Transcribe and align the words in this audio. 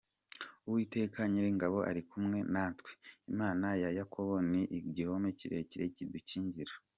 Uwiteka 0.67 1.19
Nyiringabo 1.31 1.77
ari 1.89 2.01
kumwe 2.09 2.39
natwe, 2.53 2.91
Imana 3.31 3.67
ya 3.83 3.89
Yakobo 3.99 4.33
ni 4.51 4.61
igihome 4.79 5.29
kirekire 5.39 5.85
kidukingira. 5.95 6.73